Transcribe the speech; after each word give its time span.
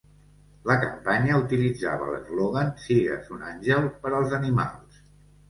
La 0.69 0.77
campanya 0.83 1.37
utilitzava 1.41 2.07
l'eslògan 2.13 2.73
"Sigues 2.87 3.31
un 3.37 3.45
àngel 3.53 3.87
per 4.01 4.15
als 4.23 4.35
animals." 4.41 4.99